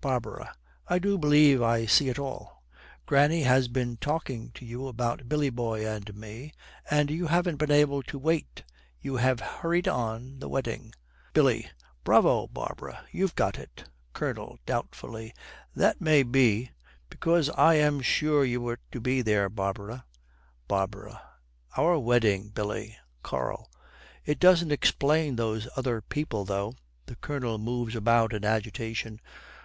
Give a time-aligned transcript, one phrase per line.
[0.00, 0.54] BARBARA.
[0.88, 2.64] 'I do believe I see it all.
[3.04, 6.54] Granny has been talking to you about Billy boy and me,
[6.90, 8.64] and you haven't been able to wait;
[9.00, 10.94] you have hurried on the wedding!'
[11.34, 11.68] BILLY.
[12.02, 15.34] 'Bravo, Barbara, you've got it.' COLONEL, doubtfully,
[15.76, 16.70] 'That may be it.
[17.10, 20.06] Because I am sure you were to be there, Barbara.'
[20.66, 21.22] BARBARA.
[21.76, 23.70] 'Our wedding, Billy!' KARL.
[24.24, 26.74] 'It doesn't explain those other people, though.'
[27.06, 29.20] The Colonel moves about in agitation.